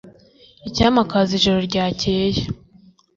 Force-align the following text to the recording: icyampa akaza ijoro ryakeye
icyampa 0.67 0.99
akaza 1.05 1.31
ijoro 1.39 1.59
ryakeye 1.69 2.41